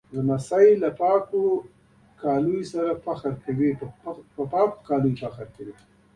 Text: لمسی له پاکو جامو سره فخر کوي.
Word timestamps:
لمسی 0.15 0.69
له 0.81 0.89
پاکو 0.99 1.43
جامو 2.21 2.59
سره 2.71 2.89
فخر 3.03 3.33
کوي. 4.85 5.71